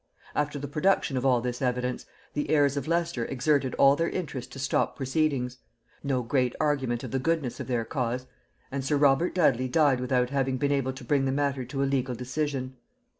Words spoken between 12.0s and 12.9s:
decision.